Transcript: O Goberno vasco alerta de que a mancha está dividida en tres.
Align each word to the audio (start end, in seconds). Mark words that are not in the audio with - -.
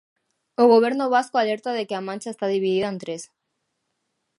O 0.61 0.63
Goberno 0.73 1.05
vasco 1.15 1.35
alerta 1.39 1.71
de 1.77 1.83
que 1.87 1.95
a 1.97 2.05
mancha 2.07 2.29
está 2.31 2.45
dividida 2.55 2.87
en 2.93 2.97
tres. 3.03 3.23